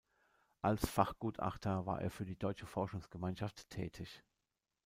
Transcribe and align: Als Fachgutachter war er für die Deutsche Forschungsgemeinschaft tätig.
Als 0.63 0.89
Fachgutachter 0.89 1.85
war 1.85 2.01
er 2.01 2.09
für 2.09 2.25
die 2.25 2.35
Deutsche 2.35 2.65
Forschungsgemeinschaft 2.65 3.69
tätig. 3.69 4.23